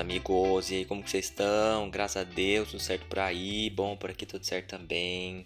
Amigos, 0.00 0.70
e 0.70 0.76
aí 0.76 0.84
como 0.86 1.02
que 1.02 1.10
vocês 1.10 1.26
estão? 1.26 1.90
Graças 1.90 2.16
a 2.16 2.24
Deus, 2.24 2.70
tudo 2.70 2.80
certo 2.80 3.04
por 3.04 3.18
aí, 3.18 3.68
bom 3.68 3.94
por 3.98 4.08
aqui 4.08 4.24
tudo 4.24 4.46
certo 4.46 4.68
também. 4.68 5.44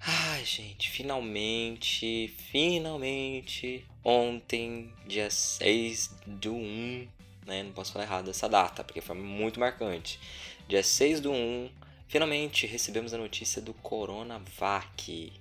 Ai 0.00 0.44
gente, 0.44 0.90
finalmente, 0.90 2.34
finalmente, 2.50 3.86
ontem, 4.02 4.92
dia 5.06 5.30
6 5.30 6.12
do 6.26 6.52
1, 6.52 7.08
né, 7.46 7.62
não 7.62 7.70
posso 7.70 7.92
falar 7.92 8.04
errado 8.04 8.28
essa 8.30 8.48
data, 8.48 8.82
porque 8.82 9.00
foi 9.00 9.14
muito 9.14 9.60
marcante. 9.60 10.18
Dia 10.66 10.82
6 10.82 11.20
do 11.20 11.30
1, 11.30 11.70
finalmente 12.08 12.66
recebemos 12.66 13.14
a 13.14 13.18
notícia 13.18 13.62
do 13.62 13.72
Coronavac. 13.74 15.32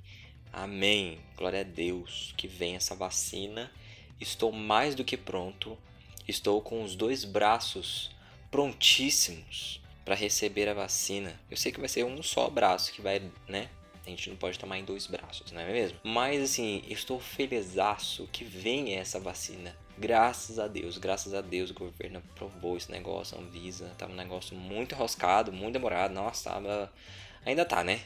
Amém, 0.53 1.17
glória 1.35 1.61
a 1.61 1.63
Deus, 1.63 2.35
que 2.37 2.47
vem 2.47 2.75
essa 2.75 2.93
vacina. 2.93 3.71
Estou 4.19 4.51
mais 4.51 4.93
do 4.93 5.03
que 5.03 5.17
pronto 5.17 5.75
Estou 6.27 6.61
com 6.61 6.83
os 6.83 6.95
dois 6.95 7.25
braços 7.25 8.11
prontíssimos 8.49 9.81
para 10.03 10.15
receber 10.15 10.67
a 10.67 10.73
vacina. 10.73 11.39
Eu 11.49 11.57
sei 11.57 11.71
que 11.71 11.79
vai 11.79 11.89
ser 11.89 12.03
um 12.03 12.21
só 12.21 12.49
braço 12.49 12.91
que 12.91 13.01
vai, 13.01 13.21
né? 13.47 13.69
A 14.05 14.09
gente 14.09 14.29
não 14.29 14.35
pode 14.35 14.57
tomar 14.57 14.77
em 14.77 14.83
dois 14.83 15.05
braços, 15.05 15.51
não 15.51 15.61
é 15.61 15.71
mesmo? 15.71 15.99
Mas 16.03 16.41
assim, 16.41 16.83
estou 16.87 17.19
felizaço 17.19 18.27
que 18.31 18.43
venha 18.43 18.99
essa 18.99 19.19
vacina. 19.19 19.75
Graças 19.97 20.57
a 20.57 20.67
Deus, 20.67 20.97
graças 20.97 21.33
a 21.33 21.41
Deus 21.41 21.69
o 21.69 21.75
governo 21.75 22.17
aprovou 22.17 22.75
esse 22.75 22.91
negócio, 22.91 23.37
a 23.37 23.41
Anvisa. 23.41 23.93
Tava 23.97 24.11
um 24.11 24.15
negócio 24.15 24.55
muito 24.55 24.95
enroscado, 24.95 25.53
muito 25.53 25.73
demorado. 25.73 26.13
Nossa, 26.13 26.49
tava. 26.49 26.91
Ainda 27.45 27.63
tá, 27.63 27.83
né? 27.83 28.01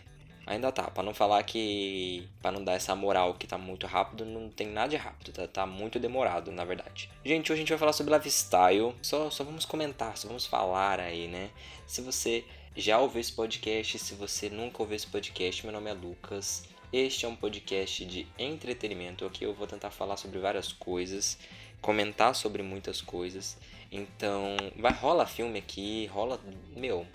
Ainda 0.46 0.72
tá. 0.72 0.84
Para 0.84 1.04
não 1.04 1.14
falar 1.14 1.44
que. 1.44 2.28
para 2.42 2.52
não 2.52 2.64
dar 2.64 2.74
essa 2.74 2.96
moral 2.96 3.34
que 3.34 3.48
tá 3.48 3.58
muito 3.58 3.88
rápido, 3.88 4.26
não 4.26 4.50
tem 4.50 4.68
nada 4.68 4.90
de 4.90 4.96
rápido, 4.96 5.32
tá, 5.32 5.48
tá 5.48 5.66
muito 5.66 6.00
demorado, 6.00 6.52
na 6.52 6.64
verdade. 6.64 7.10
Gente, 7.24 7.52
hoje 7.52 7.60
a 7.60 7.62
gente 7.62 7.70
vai 7.70 7.78
falar 7.78 7.94
sobre 7.94 8.16
lifestyle. 8.16 8.94
Só, 9.02 9.30
só 9.30 9.44
vamos 9.44 9.66
comentar, 9.66 10.18
só 10.18 10.28
vamos 10.28 10.46
falar 10.46 11.00
aí, 11.00 11.28
né? 11.28 11.50
Se 11.88 12.02
você 12.02 12.44
já 12.76 13.00
ouviu 13.00 13.22
esse 13.22 13.32
podcast, 13.32 13.98
se 14.00 14.16
você 14.16 14.50
nunca 14.50 14.82
ouviu 14.84 14.96
esse 14.96 15.08
podcast, 15.08 15.64
meu 15.66 15.74
nome 15.74 15.90
é 15.90 15.94
Lucas. 15.94 16.68
Este 16.94 17.26
é 17.26 17.28
um 17.28 17.36
podcast 17.36 18.06
de 18.06 18.28
entretenimento. 18.38 19.26
Aqui 19.26 19.44
eu 19.44 19.54
vou 19.54 19.68
tentar 19.68 19.90
falar 19.92 20.18
sobre 20.18 20.40
várias 20.40 20.72
coisas, 20.72 21.38
comentar 21.82 22.34
sobre 22.36 22.62
muitas 22.64 23.02
coisas. 23.02 23.58
Então, 23.92 24.56
vai 24.78 24.92
rola 24.94 25.26
filme 25.26 25.60
aqui, 25.60 26.06
rola, 26.08 26.40
meu, 26.76 27.06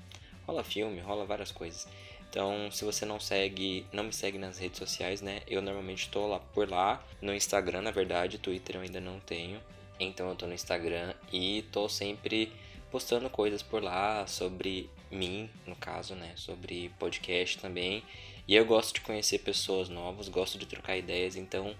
rola 0.46 0.64
filme, 0.64 1.00
rola 1.00 1.24
várias 1.24 1.52
coisas. 1.52 1.86
Então, 2.30 2.70
se 2.70 2.84
você 2.84 3.04
não 3.04 3.18
segue, 3.18 3.84
não 3.92 4.04
me 4.04 4.12
segue 4.12 4.38
nas 4.38 4.56
redes 4.56 4.78
sociais, 4.78 5.20
né? 5.20 5.42
Eu 5.48 5.60
normalmente 5.60 6.02
estou 6.02 6.28
lá 6.28 6.38
por 6.38 6.70
lá, 6.70 7.04
no 7.20 7.34
Instagram, 7.34 7.82
na 7.82 7.90
verdade, 7.90 8.38
Twitter 8.38 8.76
eu 8.76 8.82
ainda 8.82 9.00
não 9.00 9.18
tenho. 9.18 9.60
Então 9.98 10.28
eu 10.28 10.36
tô 10.36 10.46
no 10.46 10.54
Instagram 10.54 11.12
e 11.32 11.62
tô 11.72 11.88
sempre 11.88 12.52
postando 12.88 13.28
coisas 13.28 13.62
por 13.62 13.82
lá 13.82 14.26
sobre 14.28 14.88
mim, 15.10 15.50
no 15.66 15.74
caso, 15.74 16.14
né? 16.14 16.32
Sobre 16.36 16.92
podcast 17.00 17.58
também. 17.58 18.02
E 18.46 18.54
eu 18.54 18.64
gosto 18.64 18.94
de 18.94 19.00
conhecer 19.00 19.40
pessoas 19.40 19.88
novas, 19.88 20.28
gosto 20.28 20.56
de 20.56 20.66
trocar 20.66 20.96
ideias, 20.96 21.34
então 21.34 21.74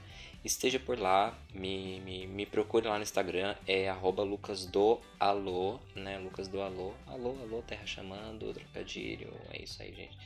esteja 0.44 0.78
por 0.78 0.98
lá, 0.98 1.36
me, 1.54 2.00
me, 2.00 2.26
me 2.26 2.46
procure 2.46 2.86
lá 2.86 2.96
no 2.96 3.02
Instagram, 3.02 3.54
é 3.66 3.88
arroba 3.88 4.22
lucasdoalô, 4.22 5.78
né? 5.94 6.18
Lucas 6.18 6.48
do 6.48 6.60
Alô, 6.60 6.92
alô, 7.06 7.36
alô, 7.42 7.62
terra 7.62 7.86
chamando, 7.86 8.52
trocadilho, 8.52 9.32
é 9.52 9.62
isso 9.62 9.82
aí, 9.82 9.92
gente. 9.94 10.16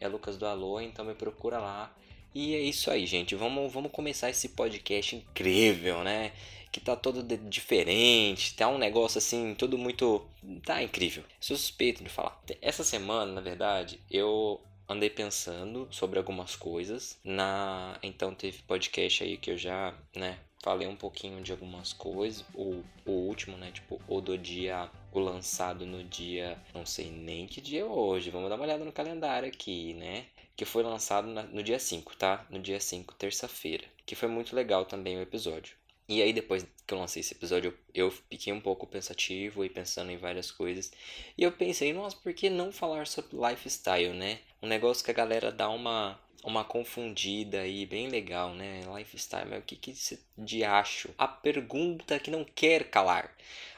É 0.00 0.08
Lucas 0.08 0.36
do 0.36 0.46
Alô, 0.46 0.80
então 0.80 1.04
me 1.04 1.14
procura 1.14 1.58
lá. 1.58 1.94
E 2.34 2.54
é 2.56 2.60
isso 2.60 2.90
aí, 2.90 3.06
gente. 3.06 3.36
Vamos, 3.36 3.72
vamos 3.72 3.92
começar 3.92 4.30
esse 4.30 4.48
podcast 4.48 5.14
incrível, 5.14 6.02
né? 6.02 6.32
Que 6.72 6.80
tá 6.80 6.96
todo 6.96 7.22
diferente, 7.48 8.54
tá 8.56 8.66
um 8.68 8.78
negócio 8.78 9.18
assim, 9.18 9.54
tudo 9.54 9.78
muito. 9.78 10.26
Tá 10.64 10.82
incrível. 10.82 11.22
Suspeito 11.38 12.02
de 12.02 12.10
falar. 12.10 12.40
Essa 12.60 12.82
semana, 12.82 13.30
na 13.30 13.40
verdade, 13.40 14.00
eu 14.10 14.60
andei 14.92 15.10
pensando 15.10 15.88
sobre 15.90 16.18
algumas 16.18 16.56
coisas. 16.56 17.18
Na 17.24 17.98
então 18.02 18.34
teve 18.34 18.62
podcast 18.62 19.24
aí 19.24 19.36
que 19.36 19.50
eu 19.50 19.58
já, 19.58 19.94
né, 20.14 20.38
falei 20.62 20.86
um 20.86 20.96
pouquinho 20.96 21.42
de 21.42 21.52
algumas 21.52 21.92
coisas. 21.92 22.44
O, 22.54 22.82
o 23.04 23.10
último, 23.10 23.56
né, 23.56 23.70
tipo, 23.72 24.00
o 24.08 24.20
do 24.20 24.38
dia 24.38 24.90
o 25.12 25.20
lançado 25.20 25.84
no 25.86 26.02
dia, 26.02 26.58
não 26.74 26.86
sei 26.86 27.10
nem 27.10 27.46
que 27.46 27.60
dia 27.60 27.82
é 27.82 27.84
hoje. 27.84 28.30
Vamos 28.30 28.48
dar 28.48 28.56
uma 28.56 28.64
olhada 28.64 28.84
no 28.84 28.92
calendário 28.92 29.48
aqui, 29.48 29.94
né? 29.94 30.26
Que 30.56 30.64
foi 30.64 30.82
lançado 30.82 31.28
na, 31.28 31.42
no 31.42 31.62
dia 31.62 31.78
5, 31.78 32.16
tá? 32.16 32.46
No 32.50 32.58
dia 32.58 32.80
5, 32.80 33.14
terça-feira. 33.14 33.84
Que 34.06 34.14
foi 34.14 34.28
muito 34.28 34.56
legal 34.56 34.84
também 34.84 35.18
o 35.18 35.22
episódio. 35.22 35.76
E 36.08 36.20
aí, 36.20 36.32
depois 36.32 36.66
que 36.86 36.92
eu 36.92 36.98
lancei 36.98 37.20
esse 37.20 37.34
episódio, 37.34 37.76
eu, 37.94 38.10
fiquei 38.10 38.52
um 38.52 38.60
pouco 38.60 38.86
pensativo 38.86 39.64
e 39.64 39.70
pensando 39.70 40.10
em 40.10 40.16
várias 40.16 40.50
coisas. 40.50 40.90
E 41.38 41.42
eu 41.42 41.52
pensei, 41.52 41.92
nossa, 41.92 42.16
por 42.16 42.34
que 42.34 42.50
não 42.50 42.72
falar 42.72 43.06
sobre 43.06 43.36
lifestyle, 43.36 44.12
né? 44.12 44.40
Um 44.60 44.68
negócio 44.68 45.04
que 45.04 45.10
a 45.10 45.14
galera 45.14 45.52
dá 45.52 45.68
uma, 45.70 46.20
uma 46.42 46.64
confundida 46.64 47.60
aí, 47.60 47.86
bem 47.86 48.08
legal, 48.08 48.54
né? 48.54 48.82
Lifestyle, 48.96 49.48
mas 49.48 49.60
o 49.60 49.62
que 49.62 49.76
que 49.76 49.94
de 50.36 50.64
acho? 50.64 51.10
A 51.16 51.28
pergunta 51.28 52.18
que 52.18 52.30
não 52.30 52.44
quer 52.44 52.90
calar. 52.90 53.34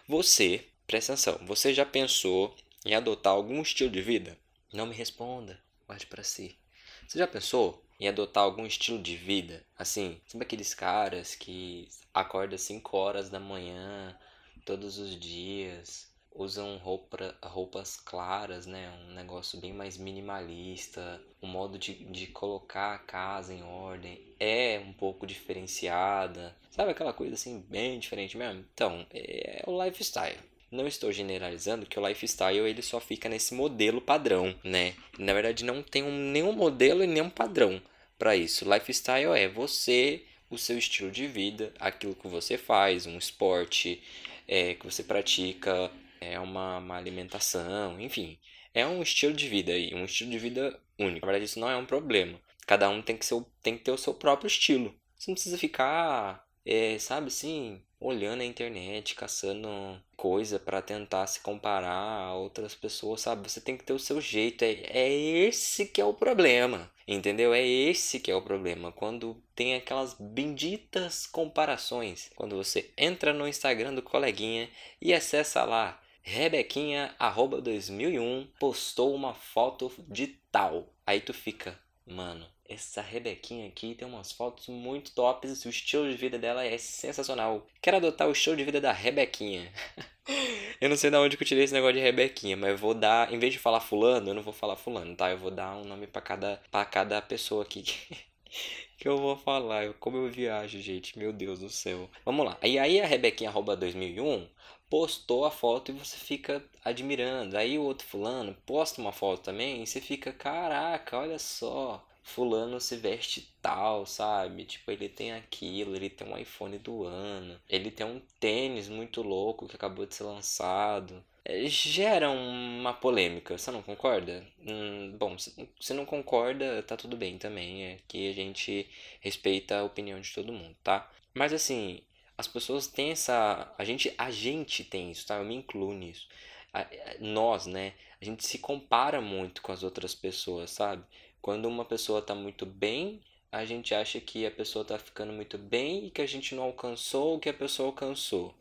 Você, 0.08 0.66
presta 0.86 1.12
atenção, 1.12 1.38
você 1.46 1.72
já 1.72 1.84
pensou 1.84 2.54
em 2.84 2.94
adotar 2.94 3.32
algum 3.32 3.62
estilo 3.62 3.90
de 3.90 4.02
vida? 4.02 4.36
Não 4.72 4.86
me 4.86 4.94
responda, 4.94 5.62
guarde 5.86 6.06
para 6.06 6.24
si. 6.24 6.58
Você 7.06 7.18
já 7.18 7.26
pensou 7.26 7.82
em 7.98 8.08
adotar 8.08 8.44
algum 8.44 8.66
estilo 8.66 9.00
de 9.00 9.16
vida. 9.16 9.64
Assim, 9.78 10.20
sabe 10.26 10.44
aqueles 10.44 10.74
caras 10.74 11.34
que 11.34 11.88
acordam 12.12 12.58
5 12.58 12.96
horas 12.96 13.30
da 13.30 13.40
manhã 13.40 14.16
todos 14.64 14.98
os 14.98 15.18
dias, 15.18 16.08
usam 16.34 16.76
roupa, 16.78 17.36
roupas 17.42 17.96
claras, 17.96 18.66
né? 18.66 18.90
Um 19.06 19.14
negócio 19.14 19.60
bem 19.60 19.72
mais 19.72 19.96
minimalista. 19.96 21.22
O 21.40 21.46
modo 21.46 21.78
de, 21.78 21.94
de 22.06 22.26
colocar 22.28 22.94
a 22.94 22.98
casa 22.98 23.54
em 23.54 23.62
ordem 23.62 24.20
é 24.40 24.82
um 24.84 24.92
pouco 24.92 25.26
diferenciada. 25.26 26.54
Sabe 26.70 26.90
aquela 26.90 27.12
coisa 27.12 27.34
assim, 27.34 27.60
bem 27.68 27.98
diferente 27.98 28.36
mesmo? 28.36 28.64
Então, 28.74 29.06
é 29.12 29.62
o 29.66 29.84
lifestyle. 29.84 30.38
Não 30.74 30.88
estou 30.88 31.12
generalizando 31.12 31.86
que 31.86 31.96
o 31.96 32.04
lifestyle 32.04 32.68
ele 32.68 32.82
só 32.82 32.98
fica 32.98 33.28
nesse 33.28 33.54
modelo 33.54 34.00
padrão, 34.00 34.52
né? 34.64 34.94
Na 35.16 35.32
verdade, 35.32 35.64
não 35.64 35.84
tem 35.84 36.02
um, 36.02 36.10
nenhum 36.32 36.50
modelo 36.50 37.04
e 37.04 37.06
nenhum 37.06 37.30
padrão 37.30 37.80
para 38.18 38.34
isso. 38.34 38.68
Lifestyle 38.68 39.38
é 39.38 39.46
você, 39.46 40.24
o 40.50 40.58
seu 40.58 40.76
estilo 40.76 41.12
de 41.12 41.28
vida, 41.28 41.72
aquilo 41.78 42.16
que 42.16 42.26
você 42.26 42.58
faz, 42.58 43.06
um 43.06 43.16
esporte 43.16 44.02
é, 44.48 44.74
que 44.74 44.84
você 44.84 45.04
pratica, 45.04 45.92
é 46.20 46.40
uma, 46.40 46.78
uma 46.78 46.96
alimentação, 46.96 48.00
enfim. 48.00 48.36
É 48.74 48.84
um 48.84 49.00
estilo 49.00 49.32
de 49.32 49.48
vida 49.48 49.70
aí, 49.70 49.94
um 49.94 50.04
estilo 50.04 50.32
de 50.32 50.40
vida 50.40 50.76
único. 50.98 51.24
Na 51.24 51.30
verdade, 51.30 51.48
isso 51.48 51.60
não 51.60 51.70
é 51.70 51.76
um 51.76 51.86
problema. 51.86 52.40
Cada 52.66 52.90
um 52.90 53.00
tem 53.00 53.16
que, 53.16 53.24
ser, 53.24 53.40
tem 53.62 53.78
que 53.78 53.84
ter 53.84 53.92
o 53.92 53.96
seu 53.96 54.12
próprio 54.12 54.48
estilo. 54.48 54.92
Você 55.16 55.30
não 55.30 55.36
precisa 55.36 55.56
ficar, 55.56 56.43
é, 56.64 56.98
sabe 56.98 57.28
assim, 57.28 57.80
olhando 58.00 58.40
a 58.42 58.44
internet, 58.44 59.14
caçando 59.14 59.68
coisa 60.16 60.58
para 60.58 60.82
tentar 60.82 61.26
se 61.26 61.40
comparar 61.40 61.90
a 61.90 62.34
outras 62.34 62.74
pessoas, 62.74 63.22
sabe? 63.22 63.50
Você 63.50 63.60
tem 63.60 63.76
que 63.76 63.84
ter 63.84 63.92
o 63.92 63.98
seu 63.98 64.20
jeito. 64.20 64.62
É, 64.62 64.72
é 64.90 65.12
esse 65.12 65.86
que 65.86 66.00
é 66.00 66.04
o 66.04 66.14
problema. 66.14 66.90
Entendeu? 67.06 67.52
É 67.52 67.66
esse 67.66 68.18
que 68.18 68.30
é 68.30 68.34
o 68.34 68.42
problema. 68.42 68.90
Quando 68.90 69.36
tem 69.54 69.74
aquelas 69.74 70.14
benditas 70.18 71.26
comparações. 71.26 72.30
Quando 72.34 72.56
você 72.56 72.90
entra 72.96 73.32
no 73.32 73.46
Instagram 73.46 73.94
do 73.94 74.02
coleguinha 74.02 74.70
e 75.00 75.12
acessa 75.12 75.64
lá 75.64 76.00
Rebequinha, 76.26 77.14
arroba 77.18 77.60
2001, 77.60 78.48
postou 78.58 79.14
uma 79.14 79.34
foto 79.34 79.92
de 80.08 80.28
tal. 80.50 80.88
Aí 81.06 81.20
tu 81.20 81.34
fica, 81.34 81.78
mano, 82.06 82.46
essa 82.66 83.02
Rebequinha 83.02 83.68
aqui 83.68 83.94
tem 83.94 84.08
umas 84.08 84.32
fotos 84.32 84.68
muito 84.68 85.12
tops 85.12 85.64
o 85.64 85.68
estilo 85.68 86.10
de 86.10 86.16
vida 86.16 86.38
dela 86.38 86.64
é 86.64 86.78
sensacional. 86.78 87.66
Quero 87.82 87.98
adotar 87.98 88.26
o 88.28 88.32
estilo 88.32 88.56
de 88.56 88.64
vida 88.64 88.80
da 88.80 88.92
Rebequinha. 88.92 89.70
eu 90.80 90.88
não 90.88 90.96
sei 90.96 91.10
de 91.10 91.16
onde 91.16 91.36
que 91.36 91.42
eu 91.42 91.46
tirei 91.46 91.64
esse 91.64 91.74
negócio 91.74 91.94
de 91.94 92.00
Rebequinha, 92.00 92.56
mas 92.56 92.70
eu 92.70 92.78
vou 92.78 92.94
dar, 92.94 93.32
em 93.32 93.38
vez 93.38 93.52
de 93.52 93.58
falar 93.58 93.80
fulano, 93.80 94.30
eu 94.30 94.34
não 94.34 94.42
vou 94.42 94.52
falar 94.52 94.76
fulano, 94.76 95.14
tá? 95.14 95.30
Eu 95.30 95.38
vou 95.38 95.50
dar 95.50 95.76
um 95.76 95.84
nome 95.84 96.06
para 96.06 96.22
cada, 96.22 96.60
pra 96.70 96.84
cada 96.84 97.20
pessoa 97.20 97.62
aqui 97.62 97.82
que, 97.82 98.16
que 98.96 99.08
eu 99.08 99.18
vou 99.18 99.36
falar. 99.36 99.92
Como 99.94 100.16
eu 100.16 100.30
viajo, 100.30 100.80
gente, 100.80 101.18
meu 101.18 101.32
Deus 101.32 101.60
do 101.60 101.68
céu. 101.68 102.08
Vamos 102.24 102.46
lá. 102.46 102.58
E 102.62 102.78
aí 102.78 103.00
a 103.00 103.06
Rebequinha 103.06 103.50
arroba 103.50 103.76
2001 103.76 104.48
postou 104.88 105.44
a 105.44 105.50
foto 105.50 105.90
e 105.90 105.94
você 105.94 106.16
fica 106.16 106.64
admirando. 106.82 107.58
Aí 107.58 107.78
o 107.78 107.82
outro 107.82 108.06
fulano 108.06 108.56
posta 108.64 109.00
uma 109.02 109.12
foto 109.12 109.42
também 109.42 109.82
e 109.82 109.86
você 109.86 110.00
fica, 110.00 110.32
caraca, 110.32 111.18
olha 111.18 111.38
só 111.38 112.02
fulano 112.24 112.80
se 112.80 112.96
veste 112.96 113.54
tal, 113.62 114.06
sabe? 114.06 114.64
Tipo, 114.64 114.90
ele 114.90 115.08
tem 115.08 115.32
aquilo, 115.32 115.94
ele 115.94 116.10
tem 116.10 116.26
um 116.26 116.36
iPhone 116.36 116.78
do 116.78 117.04
ano, 117.04 117.60
ele 117.68 117.90
tem 117.90 118.06
um 118.06 118.20
tênis 118.40 118.88
muito 118.88 119.22
louco 119.22 119.68
que 119.68 119.76
acabou 119.76 120.06
de 120.06 120.14
ser 120.14 120.24
lançado. 120.24 121.22
É, 121.44 121.66
gera 121.66 122.30
uma 122.30 122.94
polêmica, 122.94 123.56
você 123.56 123.70
não 123.70 123.82
concorda? 123.82 124.44
Hum, 124.66 125.14
bom, 125.18 125.36
se 125.38 125.94
não 125.94 126.06
concorda, 126.06 126.82
tá 126.82 126.96
tudo 126.96 127.16
bem 127.16 127.36
também, 127.38 127.84
é 127.84 127.98
que 128.08 128.30
a 128.30 128.32
gente 128.32 128.88
respeita 129.20 129.78
a 129.78 129.84
opinião 129.84 130.18
de 130.18 130.32
todo 130.32 130.52
mundo, 130.52 130.74
tá? 130.82 131.10
Mas 131.34 131.52
assim, 131.52 132.00
as 132.38 132.48
pessoas 132.48 132.86
têm 132.86 133.10
essa. 133.10 133.72
A 133.78 133.84
gente, 133.84 134.12
a 134.16 134.30
gente 134.30 134.82
tem 134.84 135.10
isso, 135.10 135.26
tá? 135.26 135.36
Eu 135.36 135.44
me 135.44 135.54
incluo 135.54 135.92
nisso. 135.92 136.26
A, 136.72 136.86
nós, 137.20 137.66
né? 137.66 137.92
A 138.20 138.24
gente 138.24 138.46
se 138.46 138.58
compara 138.58 139.20
muito 139.20 139.60
com 139.62 139.70
as 139.70 139.82
outras 139.82 140.14
pessoas, 140.14 140.70
sabe? 140.70 141.04
Quando 141.44 141.66
uma 141.66 141.84
pessoa 141.84 142.22
tá 142.22 142.34
muito 142.34 142.64
bem, 142.64 143.20
a 143.52 143.66
gente 143.66 143.94
acha 143.94 144.18
que 144.18 144.46
a 144.46 144.50
pessoa 144.50 144.82
tá 144.82 144.98
ficando 144.98 145.30
muito 145.30 145.58
bem 145.58 146.06
e 146.06 146.10
que 146.10 146.22
a 146.22 146.26
gente 146.26 146.54
não 146.54 146.62
alcançou 146.62 147.36
o 147.36 147.38
que 147.38 147.50
a 147.50 147.52
pessoa 147.52 147.88
alcançou. 147.88 148.54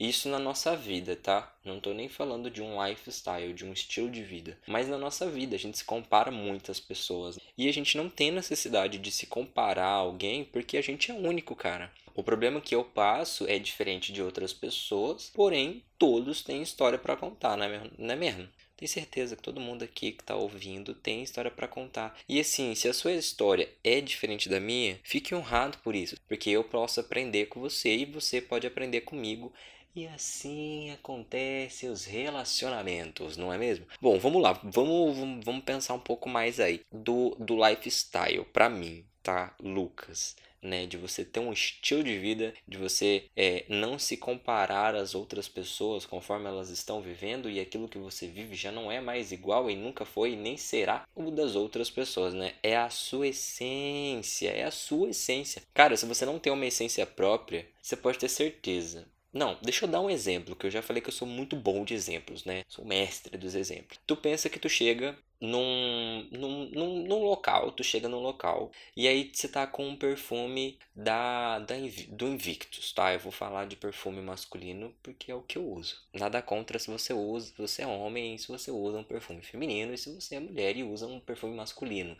Isso 0.00 0.26
na 0.26 0.38
nossa 0.38 0.74
vida, 0.74 1.14
tá? 1.14 1.54
Não 1.62 1.78
tô 1.78 1.92
nem 1.92 2.08
falando 2.08 2.50
de 2.50 2.62
um 2.62 2.82
lifestyle, 2.82 3.52
de 3.52 3.66
um 3.66 3.74
estilo 3.74 4.08
de 4.08 4.22
vida, 4.22 4.58
mas 4.66 4.88
na 4.88 4.96
nossa 4.96 5.28
vida 5.28 5.54
a 5.54 5.58
gente 5.58 5.76
se 5.76 5.84
compara 5.84 6.30
muitas 6.30 6.80
pessoas 6.80 7.38
e 7.58 7.68
a 7.68 7.72
gente 7.74 7.98
não 7.98 8.08
tem 8.08 8.30
necessidade 8.30 8.96
de 8.96 9.10
se 9.10 9.26
comparar 9.26 9.88
a 9.88 9.96
alguém 9.96 10.42
porque 10.42 10.78
a 10.78 10.82
gente 10.82 11.10
é 11.10 11.14
único, 11.14 11.54
cara. 11.54 11.92
O 12.14 12.22
problema 12.22 12.62
que 12.62 12.74
eu 12.74 12.82
passo 12.82 13.46
é 13.48 13.58
diferente 13.58 14.14
de 14.14 14.22
outras 14.22 14.54
pessoas, 14.54 15.30
porém 15.34 15.84
todos 15.98 16.40
têm 16.40 16.62
história 16.62 16.98
para 16.98 17.16
contar, 17.16 17.58
não 17.58 17.66
é 17.66 17.68
mesmo? 17.68 17.90
Não 17.98 18.14
é 18.14 18.16
mesmo? 18.16 18.48
Tenho 18.80 18.88
certeza 18.88 19.36
que 19.36 19.42
todo 19.42 19.60
mundo 19.60 19.84
aqui 19.84 20.10
que 20.10 20.22
está 20.22 20.34
ouvindo 20.34 20.94
tem 20.94 21.22
história 21.22 21.50
para 21.50 21.68
contar. 21.68 22.18
E 22.26 22.40
assim, 22.40 22.74
se 22.74 22.88
a 22.88 22.94
sua 22.94 23.12
história 23.12 23.68
é 23.84 24.00
diferente 24.00 24.48
da 24.48 24.58
minha, 24.58 24.98
fique 25.02 25.34
honrado 25.34 25.76
por 25.84 25.94
isso, 25.94 26.16
porque 26.26 26.48
eu 26.48 26.64
posso 26.64 26.98
aprender 26.98 27.46
com 27.46 27.60
você 27.60 27.94
e 27.94 28.06
você 28.06 28.40
pode 28.40 28.66
aprender 28.66 29.02
comigo 29.02 29.52
e 29.94 30.06
assim 30.06 30.90
acontece 30.92 31.86
os 31.86 32.04
relacionamentos, 32.04 33.36
não 33.36 33.52
é 33.52 33.58
mesmo? 33.58 33.86
Bom, 34.00 34.18
vamos 34.18 34.42
lá, 34.42 34.52
vamos, 34.62 35.44
vamos 35.44 35.64
pensar 35.64 35.94
um 35.94 36.00
pouco 36.00 36.28
mais 36.28 36.60
aí 36.60 36.80
do, 36.92 37.36
do 37.38 37.56
lifestyle 37.66 38.44
para 38.44 38.68
mim, 38.68 39.04
tá, 39.22 39.54
Lucas? 39.60 40.36
Né, 40.62 40.84
de 40.84 40.98
você 40.98 41.24
ter 41.24 41.40
um 41.40 41.54
estilo 41.54 42.04
de 42.04 42.18
vida, 42.18 42.52
de 42.68 42.76
você 42.76 43.24
é, 43.34 43.64
não 43.66 43.98
se 43.98 44.14
comparar 44.14 44.94
às 44.94 45.14
outras 45.14 45.48
pessoas 45.48 46.04
conforme 46.04 46.48
elas 46.48 46.68
estão 46.68 47.00
vivendo 47.00 47.48
e 47.48 47.58
aquilo 47.58 47.88
que 47.88 47.96
você 47.96 48.26
vive 48.26 48.54
já 48.54 48.70
não 48.70 48.92
é 48.92 49.00
mais 49.00 49.32
igual 49.32 49.70
e 49.70 49.74
nunca 49.74 50.04
foi 50.04 50.32
e 50.32 50.36
nem 50.36 50.58
será 50.58 51.08
o 51.16 51.30
das 51.30 51.56
outras 51.56 51.88
pessoas, 51.88 52.34
né? 52.34 52.52
É 52.62 52.76
a 52.76 52.90
sua 52.90 53.28
essência, 53.28 54.50
é 54.50 54.64
a 54.64 54.70
sua 54.70 55.08
essência. 55.08 55.62
Cara, 55.72 55.96
se 55.96 56.04
você 56.04 56.26
não 56.26 56.38
tem 56.38 56.52
uma 56.52 56.66
essência 56.66 57.06
própria, 57.06 57.66
você 57.80 57.96
pode 57.96 58.18
ter 58.18 58.28
certeza 58.28 59.08
não, 59.32 59.56
deixa 59.62 59.84
eu 59.84 59.88
dar 59.88 60.00
um 60.00 60.10
exemplo, 60.10 60.56
que 60.56 60.66
eu 60.66 60.70
já 60.70 60.82
falei 60.82 61.00
que 61.00 61.08
eu 61.08 61.12
sou 61.12 61.26
muito 61.26 61.54
bom 61.54 61.84
de 61.84 61.94
exemplos, 61.94 62.44
né? 62.44 62.64
Sou 62.68 62.84
mestre 62.84 63.38
dos 63.38 63.54
exemplos. 63.54 63.98
Tu 64.04 64.16
pensa 64.16 64.50
que 64.50 64.58
tu 64.58 64.68
chega 64.68 65.16
num, 65.40 66.28
num, 66.32 66.64
num, 66.70 67.02
num 67.06 67.24
local, 67.24 67.70
tu 67.70 67.84
chega 67.84 68.08
num 68.08 68.18
local, 68.18 68.72
e 68.96 69.06
aí 69.06 69.30
você 69.32 69.48
tá 69.48 69.66
com 69.68 69.88
um 69.88 69.96
perfume 69.96 70.78
da, 70.94 71.60
da, 71.60 71.76
do 72.08 72.26
Invictus, 72.26 72.92
tá? 72.92 73.12
Eu 73.12 73.20
vou 73.20 73.30
falar 73.30 73.66
de 73.66 73.76
perfume 73.76 74.20
masculino 74.20 74.92
porque 75.02 75.30
é 75.30 75.34
o 75.34 75.42
que 75.42 75.56
eu 75.56 75.64
uso. 75.64 75.96
Nada 76.12 76.42
contra 76.42 76.78
se 76.78 76.90
você 76.90 77.12
usa, 77.12 77.46
se 77.46 77.56
você 77.56 77.82
é 77.82 77.86
homem, 77.86 78.36
se 78.36 78.48
você 78.48 78.70
usa 78.72 78.98
um 78.98 79.04
perfume 79.04 79.42
feminino, 79.42 79.94
e 79.94 79.98
se 79.98 80.12
você 80.12 80.34
é 80.34 80.40
mulher 80.40 80.76
e 80.76 80.82
usa 80.82 81.06
um 81.06 81.20
perfume 81.20 81.54
masculino. 81.54 82.16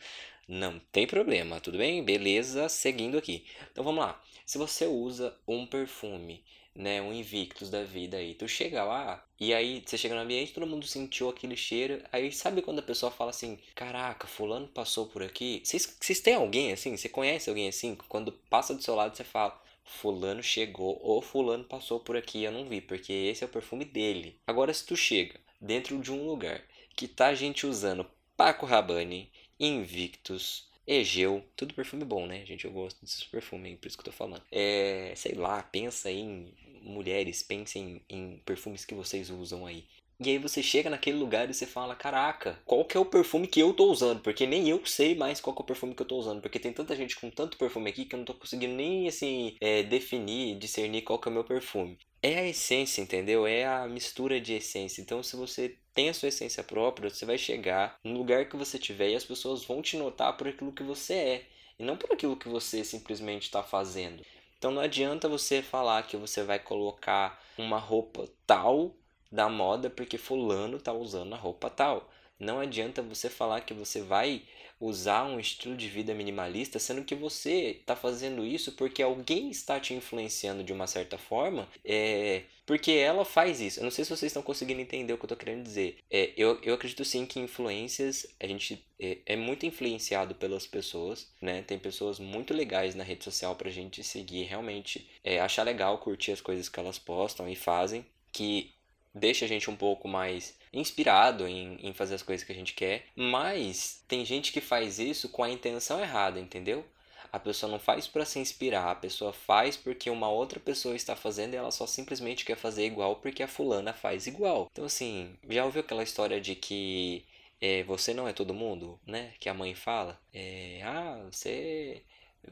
Não 0.47 0.81
tem 0.93 1.07
problema, 1.07 1.61
tudo 1.61 1.79
bem? 1.79 2.05
Beleza, 2.05 2.69
seguindo 2.69 3.19
aqui. 3.19 3.45
Então 3.71 3.85
vamos 3.85 4.01
lá. 4.01 4.21
Se 4.47 4.59
você 4.59 4.87
usa 4.87 5.37
um 5.47 5.67
perfume 5.67 6.43
né, 6.81 7.01
um 7.01 7.13
Invictus 7.13 7.71
da 7.71 7.85
vida 7.85 8.17
aí. 8.17 8.35
Tu 8.35 8.49
chega 8.49 8.83
lá 8.83 9.25
e 9.39 9.53
aí 9.55 9.83
você 9.85 9.99
chega 9.99 10.15
no 10.15 10.23
ambiente, 10.23 10.53
todo 10.53 10.67
mundo 10.67 10.87
sentiu 10.87 11.29
aquele 11.29 11.57
cheiro. 11.57 12.03
Aí 12.11 12.33
sabe 12.33 12.63
quando 12.63 12.79
a 12.79 12.83
pessoa 12.83 13.13
fala 13.13 13.31
assim: 13.31 13.59
Caraca, 13.75 14.27
Fulano 14.27 14.67
passou 14.67 15.07
por 15.07 15.23
aqui? 15.23 15.63
Vocês, 15.65 16.21
têm 16.21 16.35
alguém 16.35 16.73
assim? 16.73 16.97
Você 16.97 17.09
conhece 17.09 17.49
alguém 17.49 17.69
assim? 17.69 17.97
Quando 18.09 18.33
passa 18.33 18.75
do 18.75 18.83
seu 18.83 18.95
lado, 18.95 19.17
você 19.17 19.25
fala. 19.25 19.61
Fulano 19.83 20.43
chegou 20.43 21.01
ou 21.03 21.21
Fulano 21.21 21.65
passou 21.65 21.99
por 21.99 22.17
aqui, 22.17 22.45
eu 22.45 22.53
não 22.53 22.65
vi, 22.65 22.81
porque 22.81 23.13
esse 23.13 23.43
é 23.43 23.47
o 23.47 23.51
perfume 23.51 23.85
dele. 23.85 24.39
Agora, 24.47 24.73
se 24.73 24.87
tu 24.87 24.95
chega 24.95 25.41
dentro 25.61 25.99
de 25.99 26.13
um 26.13 26.27
lugar 26.27 26.63
que 26.95 27.09
tá 27.09 27.35
gente 27.35 27.67
usando 27.67 28.07
Paco 28.37 28.67
Rabanne, 28.67 29.33
Invictus, 29.59 30.71
Egeu, 30.87 31.45
tudo 31.55 31.75
perfume 31.75 32.05
bom, 32.05 32.27
né, 32.27 32.45
gente? 32.45 32.65
Eu 32.65 32.73
gosto 32.73 33.01
desses 33.01 33.23
perfumes, 33.23 33.79
por 33.79 33.87
isso 33.87 33.97
que 33.97 34.01
eu 34.01 34.13
tô 34.13 34.13
falando. 34.13 34.43
É, 34.51 35.13
sei 35.15 35.35
lá, 35.35 35.63
pensa 35.63 36.11
em 36.11 36.53
mulheres, 36.83 37.43
pensem 37.43 38.01
em 38.09 38.41
perfumes 38.45 38.85
que 38.85 38.95
vocês 38.95 39.31
usam 39.31 39.67
aí. 39.67 39.85
E 40.23 40.29
aí 40.29 40.37
você 40.37 40.63
chega 40.63 40.91
naquele 40.91 41.17
lugar 41.17 41.49
e 41.49 41.55
você 41.55 41.65
fala, 41.65 41.97
caraca, 41.97 42.59
qual 42.67 42.85
que 42.85 42.95
é 42.95 43.01
o 43.01 43.07
perfume 43.07 43.47
que 43.47 43.59
eu 43.59 43.73
tô 43.73 43.91
usando? 43.91 44.21
Porque 44.21 44.47
nem 44.47 44.69
eu 44.69 44.85
sei 44.85 45.15
mais 45.15 45.41
qual 45.41 45.57
que 45.57 45.63
é 45.63 45.65
o 45.65 45.67
perfume 45.67 45.95
que 45.95 46.03
eu 46.03 46.07
tô 46.07 46.19
usando. 46.19 46.43
Porque 46.43 46.59
tem 46.59 46.75
tanta 46.75 46.95
gente 46.95 47.19
com 47.19 47.31
tanto 47.31 47.57
perfume 47.57 47.89
aqui 47.89 48.05
que 48.05 48.15
eu 48.15 48.19
não 48.19 48.27
tô 48.27 48.35
conseguindo 48.35 48.75
nem, 48.75 49.09
assim, 49.09 49.57
é, 49.63 49.83
definir, 49.83 50.59
discernir 50.59 51.03
qual 51.03 51.19
que 51.19 51.27
é 51.27 51.31
o 51.31 51.33
meu 51.33 51.43
perfume. 51.43 51.97
É 52.23 52.39
a 52.41 52.47
essência, 52.47 53.01
entendeu? 53.01 53.47
É 53.47 53.65
a 53.65 53.89
mistura 53.89 54.39
de 54.39 54.53
essência. 54.53 55.01
Então, 55.01 55.23
se 55.23 55.37
você 55.37 55.79
tem 55.95 56.11
a 56.11 56.15
sua 56.15 56.29
essência 56.29 56.63
própria, 56.63 57.09
você 57.09 57.25
vai 57.25 57.39
chegar 57.39 57.99
no 58.05 58.19
lugar 58.19 58.47
que 58.47 58.59
você 58.59 58.79
tiver 58.79 59.09
e 59.09 59.17
as 59.17 59.25
pessoas 59.25 59.65
vão 59.65 59.81
te 59.81 59.97
notar 59.97 60.37
por 60.37 60.49
aquilo 60.49 60.73
que 60.73 60.83
você 60.83 61.15
é. 61.15 61.47
E 61.79 61.83
não 61.83 61.97
por 61.97 62.13
aquilo 62.13 62.37
que 62.37 62.47
você 62.47 62.85
simplesmente 62.85 63.45
está 63.45 63.63
fazendo. 63.63 64.23
Então 64.61 64.71
não 64.71 64.83
adianta 64.83 65.27
você 65.27 65.63
falar 65.63 66.03
que 66.03 66.19
você 66.19 66.43
vai 66.43 66.59
colocar 66.59 67.43
uma 67.57 67.79
roupa 67.79 68.29
tal 68.47 68.95
da 69.33 69.49
moda 69.49 69.89
porque 69.89 70.19
fulano 70.19 70.77
está 70.77 70.93
usando 70.93 71.33
a 71.33 71.39
roupa 71.39 71.71
tal. 71.71 72.11
Não 72.39 72.61
adianta 72.61 73.01
você 73.01 73.31
falar 73.31 73.63
que 73.63 73.73
você 73.73 74.03
vai 74.03 74.43
usar 74.81 75.25
um 75.25 75.39
estilo 75.39 75.77
de 75.77 75.89
vida 75.89 76.15
minimalista, 76.15 76.79
sendo 76.79 77.05
que 77.05 77.15
você 77.15 77.77
está 77.81 77.95
fazendo 77.95 78.47
isso 78.47 78.73
porque 78.73 79.03
alguém 79.03 79.51
está 79.51 79.79
te 79.79 79.93
influenciando 79.93 80.65
de 80.65 80.73
uma 80.73 80.87
certa 80.87 81.19
forma, 81.19 81.69
é, 81.85 82.45
porque 82.65 82.93
ela 82.93 83.25
faz 83.25 83.61
isso. 83.61 83.81
Eu 83.81 83.85
não 83.85 83.91
sei 83.91 84.05
se 84.05 84.11
vocês 84.11 84.31
estão 84.31 84.43
conseguindo 84.43 84.81
entender 84.81 85.13
o 85.13 85.19
que 85.19 85.25
eu 85.25 85.27
estou 85.27 85.37
querendo 85.37 85.63
dizer. 85.63 85.99
É, 86.11 86.33
eu, 86.37 86.59
eu 86.63 86.75
acredito 86.75 87.05
sim 87.05 87.27
que 87.27 87.39
influências, 87.39 88.27
a 88.41 88.47
gente 88.47 88.83
é, 88.99 89.19
é, 89.27 89.37
muito 89.37 89.67
influenciado 89.67 90.35
pelas 90.35 90.67
pessoas, 90.67 91.29
né? 91.43 91.63
Tem 91.63 91.79
pessoas 91.79 92.19
muito 92.19 92.55
legais 92.55 92.95
na 92.95 93.05
rede 93.05 93.25
social 93.25 93.55
para 93.57 93.69
a 93.69 93.73
gente 93.73 94.03
seguir, 94.03 94.45
realmente 94.45 95.11
é, 95.23 95.41
achar 95.41 95.65
legal, 95.65 95.99
curtir 95.99 96.33
as 96.33 96.41
coisas 96.41 96.69
que 96.69 96.81
elas 96.81 96.99
postam 96.99 97.49
e 97.49 97.55
fazem, 97.55 98.07
que 98.33 98.73
deixa 99.15 99.45
a 99.45 99.49
gente 99.49 99.71
um 99.71 99.77
pouco 99.77 100.09
mais 100.09 100.57
inspirado 100.73 101.47
em, 101.47 101.79
em 101.83 101.93
fazer 101.93 102.15
as 102.15 102.23
coisas 102.23 102.45
que 102.45 102.53
a 102.53 102.55
gente 102.55 102.75
quer, 102.75 103.05
mas 103.15 104.03
tem 104.07 104.25
gente 104.25 104.53
que 104.53 104.61
faz 104.61 104.99
isso 104.99 105.29
com 105.29 105.43
a 105.43 105.51
intenção 105.51 106.01
errada, 106.01 106.39
entendeu? 106.39 106.85
A 107.33 107.39
pessoa 107.39 107.71
não 107.71 107.79
faz 107.79 108.09
para 108.09 108.25
se 108.25 108.41
inspirar, 108.41 108.91
a 108.91 108.95
pessoa 108.95 109.33
faz 109.33 109.77
porque 109.77 110.11
uma 110.11 110.29
outra 110.29 110.59
pessoa 110.59 110.97
está 110.97 111.15
fazendo 111.15 111.55
e 111.55 111.57
ela 111.57 111.71
só 111.71 111.87
simplesmente 111.87 112.45
quer 112.45 112.57
fazer 112.57 112.85
igual 112.85 113.17
porque 113.17 113.43
a 113.43 113.49
fulana 113.49 113.93
faz 113.93 114.27
igual. 114.27 114.69
Então, 114.73 114.85
assim, 114.85 115.37
já 115.49 115.65
ouviu 115.65 115.81
aquela 115.81 116.03
história 116.03 116.41
de 116.41 116.57
que 116.57 117.25
é, 117.61 117.85
você 117.85 118.13
não 118.13 118.27
é 118.27 118.33
todo 118.33 118.55
mundo, 118.55 118.99
né? 119.07 119.33
Que 119.39 119.49
a 119.49 119.55
mãe 119.55 119.75
fala. 119.75 120.19
É, 120.33 120.81
ah, 120.85 121.29
você 121.31 122.03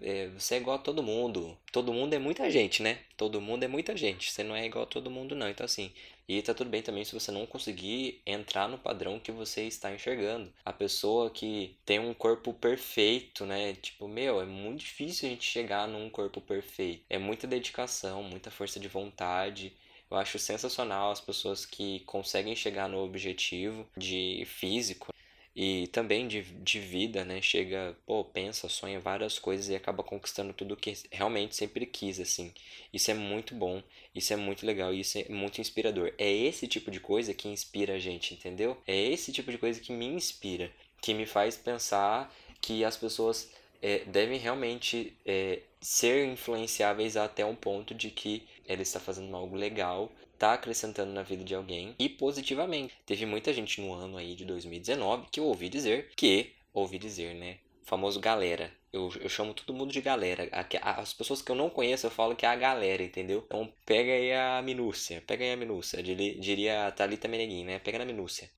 é, 0.03 0.29
você 0.29 0.55
é 0.55 0.59
igual 0.59 0.77
a 0.77 0.81
todo 0.81 1.03
mundo. 1.03 1.57
Todo 1.73 1.93
mundo 1.93 2.15
é 2.15 2.19
muita 2.19 2.51
gente, 2.51 2.83
né? 2.83 2.99
Todo 3.17 3.41
mundo 3.41 3.65
é 3.65 3.69
muita 3.69 3.97
gente. 3.97 4.31
Você 4.31 4.43
não 4.43 4.55
é 4.55 4.67
igual 4.67 4.85
a 4.85 4.87
todo 4.87 5.11
mundo, 5.11 5.35
não. 5.35 5.49
Então, 5.49 5.65
assim, 5.65 5.93
e 6.29 6.43
tá 6.43 6.53
tudo 6.53 6.71
bem 6.71 6.83
também 6.83 7.05
se 7.05 7.15
você 7.15 7.33
não 7.33 7.47
conseguir 7.47 8.21
entrar 8.27 8.69
no 8.69 8.79
padrão 8.79 9.19
que 9.19 9.33
você 9.33 9.63
está 9.63 9.93
enxergando. 9.93 10.53
A 10.65 10.73
pessoa 10.73 11.31
que 11.31 11.77
tem 11.85 11.99
um 11.99 12.15
corpo 12.15 12.53
perfeito, 12.53 13.47
né? 13.47 13.75
Tipo, 13.75 14.07
meu, 14.07 14.41
é 14.41 14.45
muito 14.45 14.81
difícil 14.81 15.29
a 15.29 15.31
gente 15.31 15.45
chegar 15.45 15.89
num 15.89 16.11
corpo 16.11 16.41
perfeito. 16.41 17.05
É 17.09 17.19
muita 17.19 17.47
dedicação, 17.47 18.23
muita 18.23 18.51
força 18.51 18.79
de 18.79 18.89
vontade. 18.89 19.73
Eu 20.11 20.17
acho 20.17 20.39
sensacional 20.39 21.11
as 21.11 21.21
pessoas 21.21 21.67
que 21.67 22.01
conseguem 22.01 22.57
chegar 22.57 22.89
no 22.89 23.05
objetivo 23.05 23.87
de 23.97 24.45
físico 24.47 25.13
e 25.61 25.89
também 25.89 26.29
de, 26.29 26.43
de 26.43 26.79
vida, 26.79 27.25
né? 27.25 27.43
Chega, 27.43 27.97
pô, 28.07 28.25
pensa, 28.25 28.69
sonha 28.69 29.01
várias 29.01 29.41
coisas 29.41 29.69
e 29.69 29.75
acaba 29.75 30.05
conquistando 30.05 30.53
tudo 30.53 30.77
que 30.77 30.95
realmente 31.11 31.57
sempre 31.57 31.85
quis, 31.85 32.21
assim. 32.21 32.53
Isso 32.93 33.11
é 33.11 33.15
muito 33.15 33.57
bom, 33.57 33.83
isso 34.15 34.33
é 34.33 34.37
muito 34.37 34.65
legal, 34.65 34.95
isso 34.95 35.19
é 35.19 35.25
muito 35.29 35.61
inspirador. 35.61 36.13
É 36.17 36.31
esse 36.31 36.69
tipo 36.69 36.93
de 36.93 37.01
coisa 37.01 37.35
que 37.35 37.49
inspira 37.49 37.95
a 37.95 37.99
gente, 37.99 38.35
entendeu? 38.35 38.81
É 38.87 38.97
esse 38.97 39.33
tipo 39.33 39.51
de 39.51 39.59
coisa 39.59 39.81
que 39.81 39.93
me 39.93 40.07
inspira, 40.07 40.71
que 41.03 41.13
me 41.13 41.27
faz 41.27 41.57
pensar 41.57 42.33
que 42.61 42.85
as 42.85 42.97
pessoas 42.97 43.51
é, 43.83 44.01
devem 44.01 44.39
realmente 44.39 45.17
é, 45.25 45.61
ser 45.81 46.27
influenciáveis 46.27 47.17
até 47.17 47.45
um 47.45 47.55
ponto 47.55 47.95
de 47.95 48.11
que 48.11 48.47
ela 48.67 48.83
está 48.83 48.99
fazendo 49.01 49.35
algo 49.37 49.57
legal 49.57 50.11
tá 50.39 50.55
acrescentando 50.55 51.13
na 51.13 51.23
vida 51.23 51.43
de 51.43 51.55
alguém 51.55 51.97
e 51.99 52.09
positivamente. 52.09 52.95
Teve 53.05 53.27
muita 53.27 53.53
gente 53.53 53.81
no 53.81 53.93
ano 53.93 54.17
aí 54.17 54.37
de 54.37 54.45
2019 54.45 55.27
que 55.33 55.41
eu 55.41 55.45
ouvi 55.45 55.69
dizer 55.69 56.11
que, 56.15 56.53
ouvi 56.73 56.97
dizer, 56.97 57.35
né? 57.35 57.59
famoso 57.89 58.21
galera. 58.21 58.71
Eu, 58.93 59.11
eu 59.21 59.29
chamo 59.29 59.55
todo 59.55 59.75
mundo 59.75 59.93
de 59.93 60.01
galera. 60.01 60.49
As 60.83 61.13
pessoas 61.13 61.43
que 61.43 61.51
eu 61.51 61.57
não 61.57 61.71
conheço 61.71 62.07
eu 62.07 62.11
falo 62.11 62.37
que 62.37 62.47
é 62.47 62.49
a 62.49 62.57
galera, 62.57 63.03
entendeu? 63.03 63.43
Então 63.47 63.73
pega 63.85 64.13
aí 64.13 64.33
a 64.33 64.63
minúcia, 64.63 65.23
pega 65.27 65.45
aí 65.45 65.53
a 65.53 65.57
minúcia, 65.57 66.03
diria 66.03 66.87
a 66.87 66.93
Thalita 66.93 67.27
Meneguin, 67.27 67.65
né? 67.65 67.79
Pega 67.79 67.99
na 67.99 68.05
minúcia. 68.05 68.51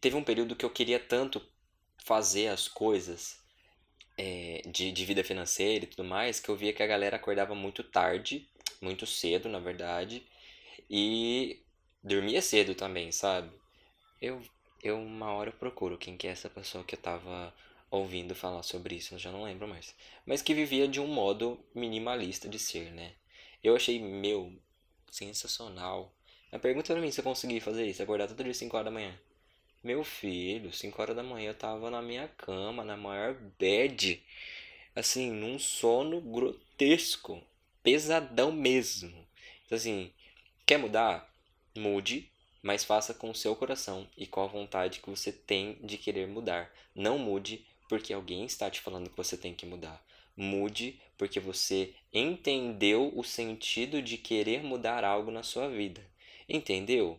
Teve 0.00 0.16
um 0.16 0.24
período 0.24 0.56
que 0.56 0.64
eu 0.64 0.70
queria 0.70 0.98
tanto 0.98 1.40
fazer 2.04 2.48
as 2.48 2.68
coisas 2.68 3.41
é, 4.18 4.62
de, 4.66 4.92
de 4.92 5.04
vida 5.04 5.24
financeira 5.24 5.84
e 5.84 5.88
tudo 5.88 6.04
mais 6.04 6.40
que 6.40 6.48
eu 6.48 6.56
via 6.56 6.72
que 6.72 6.82
a 6.82 6.86
galera 6.86 7.16
acordava 7.16 7.54
muito 7.54 7.82
tarde 7.82 8.48
muito 8.82 9.06
cedo, 9.06 9.48
na 9.48 9.60
verdade, 9.60 10.26
e 10.90 11.62
dormia 12.02 12.42
cedo 12.42 12.74
também, 12.74 13.12
sabe? 13.12 13.50
Eu, 14.20 14.42
eu 14.82 14.98
uma 14.98 15.32
hora 15.32 15.50
eu 15.50 15.54
procuro 15.54 15.96
quem 15.96 16.16
que 16.16 16.26
é 16.26 16.30
essa 16.30 16.50
pessoa 16.50 16.84
que 16.84 16.94
eu 16.94 17.00
tava 17.00 17.54
ouvindo 17.90 18.34
falar 18.34 18.62
sobre 18.62 18.96
isso, 18.96 19.14
eu 19.14 19.18
já 19.18 19.30
não 19.30 19.44
lembro 19.44 19.68
mais. 19.68 19.94
Mas 20.26 20.42
que 20.42 20.54
vivia 20.54 20.88
de 20.88 21.00
um 21.00 21.06
modo 21.06 21.58
minimalista 21.74 22.48
de 22.48 22.58
ser, 22.58 22.90
né? 22.92 23.12
Eu 23.62 23.76
achei, 23.76 24.00
meu, 24.00 24.52
sensacional. 25.10 26.12
A 26.50 26.58
pergunta 26.58 26.92
pra 26.92 27.00
mim 27.00 27.10
se 27.10 27.20
eu 27.20 27.24
consegui 27.24 27.60
fazer 27.60 27.86
isso, 27.86 28.02
acordar 28.02 28.28
todo 28.28 28.42
dia 28.42 28.54
5 28.54 28.76
horas 28.76 28.86
da 28.86 28.90
manhã. 28.90 29.14
Meu 29.84 30.04
filho, 30.04 30.72
5 30.72 31.02
horas 31.02 31.16
da 31.16 31.24
manhã 31.24 31.50
eu 31.50 31.54
tava 31.54 31.90
na 31.90 32.00
minha 32.00 32.28
cama, 32.28 32.84
na 32.84 32.96
maior 32.96 33.34
bed, 33.58 34.22
assim, 34.94 35.28
num 35.32 35.58
sono 35.58 36.20
grotesco, 36.20 37.42
pesadão 37.82 38.52
mesmo. 38.52 39.26
Então, 39.66 39.76
assim, 39.76 40.12
quer 40.64 40.78
mudar? 40.78 41.28
Mude, 41.74 42.30
mas 42.62 42.84
faça 42.84 43.12
com 43.12 43.30
o 43.30 43.34
seu 43.34 43.56
coração 43.56 44.06
e 44.16 44.24
com 44.24 44.40
a 44.40 44.46
vontade 44.46 45.00
que 45.00 45.10
você 45.10 45.32
tem 45.32 45.76
de 45.82 45.98
querer 45.98 46.28
mudar. 46.28 46.72
Não 46.94 47.18
mude 47.18 47.66
porque 47.88 48.12
alguém 48.12 48.44
está 48.44 48.70
te 48.70 48.80
falando 48.80 49.10
que 49.10 49.16
você 49.16 49.36
tem 49.36 49.52
que 49.52 49.66
mudar. 49.66 50.00
Mude 50.36 51.00
porque 51.18 51.40
você 51.40 51.92
entendeu 52.12 53.12
o 53.16 53.24
sentido 53.24 54.00
de 54.00 54.16
querer 54.16 54.62
mudar 54.62 55.02
algo 55.02 55.32
na 55.32 55.42
sua 55.42 55.68
vida. 55.68 56.06
Entendeu? 56.48 57.18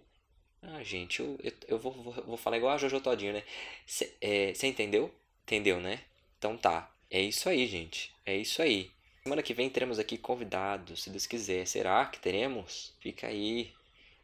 Ah, 0.65 0.81
gente, 0.81 1.19
eu, 1.19 1.37
eu, 1.43 1.51
eu 1.67 1.77
vou, 1.77 1.91
vou, 1.91 2.13
vou, 2.13 2.37
falar 2.37 2.57
igual 2.57 2.73
a 2.73 2.77
Jojo 2.77 3.01
Todinho, 3.01 3.33
né? 3.33 3.43
Você 3.85 4.13
é, 4.21 4.53
entendeu? 4.63 5.13
Entendeu, 5.43 5.79
né? 5.79 6.01
Então 6.37 6.57
tá. 6.57 6.89
É 7.11 7.21
isso 7.21 7.49
aí, 7.49 7.67
gente. 7.67 8.11
É 8.25 8.35
isso 8.35 8.61
aí. 8.61 8.89
Semana 9.23 9.43
que 9.43 9.53
vem 9.53 9.69
teremos 9.69 9.99
aqui 9.99 10.17
convidados, 10.17 11.03
se 11.03 11.09
Deus 11.09 11.25
quiser. 11.25 11.67
Será 11.67 12.05
que 12.05 12.19
teremos? 12.19 12.93
Fica 12.99 13.27
aí. 13.27 13.71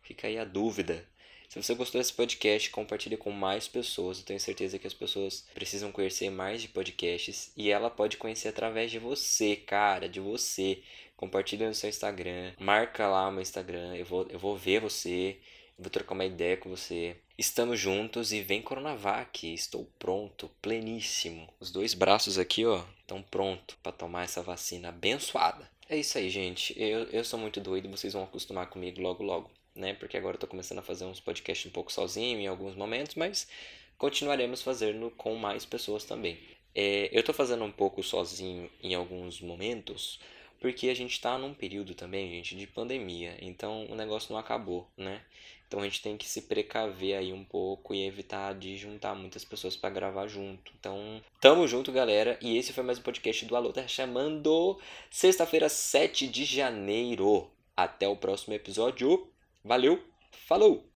Fica 0.02 0.28
aí 0.28 0.38
a 0.38 0.46
dúvida. 0.46 1.06
Se 1.50 1.62
você 1.62 1.74
gostou 1.74 2.00
desse 2.00 2.14
podcast, 2.14 2.70
compartilhe 2.70 3.18
com 3.18 3.32
mais 3.32 3.68
pessoas. 3.68 4.20
Eu 4.20 4.26
tenho 4.26 4.40
certeza 4.40 4.78
que 4.80 4.88
as 4.88 4.94
pessoas 4.94 5.46
precisam 5.54 5.92
conhecer 5.92 6.30
mais 6.30 6.62
de 6.62 6.68
podcasts 6.68 7.52
e 7.58 7.72
ela 7.72 7.90
pode 7.90 8.18
conhecer 8.18 8.50
através 8.50 8.92
de 8.92 9.00
você, 9.00 9.56
cara, 9.56 10.08
de 10.08 10.20
você. 10.20 10.82
Compartilhe 11.18 11.66
no 11.66 11.74
seu 11.74 11.90
Instagram, 11.90 12.54
marca 12.60 13.08
lá 13.08 13.28
o 13.28 13.32
meu 13.32 13.42
Instagram, 13.42 13.96
eu 13.96 14.06
vou, 14.06 14.26
eu 14.30 14.40
vou 14.40 14.56
ver 14.56 14.80
você, 14.80 15.38
vou 15.80 15.90
trocar 15.90 16.14
uma 16.14 16.26
ideia 16.26 16.58
com 16.58 16.70
você. 16.70 17.16
Estamos 17.38 17.80
juntos 17.80 18.34
e 18.34 18.42
vem 18.42 18.62
Coronavac, 18.62 19.52
estou 19.52 19.90
pronto, 19.98 20.52
pleníssimo. 20.62 21.48
Os 21.60 21.72
dois 21.72 21.94
braços 21.94 22.38
aqui, 22.38 22.66
ó, 22.66 22.84
estão 23.00 23.22
prontos 23.24 23.78
para 23.82 23.92
tomar 23.94 24.26
essa 24.26 24.44
vacina 24.44 24.90
abençoada. 24.90 25.70
É 25.88 25.98
isso 25.98 26.18
aí, 26.18 26.30
gente. 26.30 26.80
Eu, 26.80 27.06
eu 27.06 27.24
sou 27.24 27.40
muito 27.40 27.60
doido, 27.60 27.90
vocês 27.90 28.14
vão 28.14 28.24
acostumar 28.24 28.68
comigo 28.68 29.02
logo 29.02 29.24
logo 29.24 29.50
né? 29.80 29.94
Porque 29.94 30.18
agora 30.18 30.36
eu 30.36 30.40
tô 30.40 30.48
começando 30.48 30.80
a 30.80 30.84
fazer 30.84 31.06
uns 31.06 31.20
podcasts 31.20 31.66
um 31.66 31.74
pouco 31.74 31.92
sozinho 31.92 32.40
em 32.40 32.48
alguns 32.48 32.76
momentos, 32.76 33.16
mas 33.16 33.48
continuaremos 33.98 34.62
fazendo 34.62 35.10
com 35.12 35.36
mais 35.36 35.66
pessoas 35.66 36.04
também. 36.04 36.38
É, 36.76 37.10
eu 37.12 37.24
tô 37.24 37.34
fazendo 37.34 37.64
um 37.64 37.72
pouco 37.72 38.04
sozinho 38.04 38.70
em 38.84 38.94
alguns 38.94 39.42
momentos, 39.42 40.20
porque 40.60 40.90
a 40.90 40.94
gente 40.94 41.14
está 41.14 41.38
num 41.38 41.54
período 41.54 41.96
também, 41.96 42.30
gente, 42.30 42.56
de 42.56 42.68
pandemia, 42.68 43.38
então 43.42 43.86
o 43.86 43.96
negócio 43.96 44.32
não 44.32 44.40
acabou, 44.40 44.88
né? 44.96 45.22
Então 45.70 45.82
a 45.82 45.84
gente 45.84 46.02
tem 46.02 46.18
que 46.18 46.28
se 46.28 46.42
precaver 46.42 47.16
aí 47.16 47.32
um 47.32 47.44
pouco 47.44 47.94
e 47.94 48.04
evitar 48.04 48.56
de 48.56 48.76
juntar 48.76 49.14
muitas 49.14 49.46
pessoas 49.46 49.78
para 49.78 49.92
gravar 49.92 50.28
junto. 50.28 50.74
Então, 50.80 51.22
tamo 51.40 51.68
junto, 51.68 51.92
galera. 51.92 52.40
E 52.42 52.58
esse 52.58 52.74
foi 52.74 52.84
mais 52.84 52.98
um 52.98 53.04
podcast 53.04 53.46
do 53.46 53.56
Alô 53.56 53.72
Tá 53.72 53.88
Chamando. 53.88 54.80
Sexta-feira, 55.12 55.70
7 55.70 56.28
de 56.28 56.44
janeiro. 56.44 57.52
Até 57.78 58.08
o 58.08 58.18
próximo 58.18 58.56
episódio. 58.56 59.32
Valeu, 59.64 60.04
falou! 60.32 60.89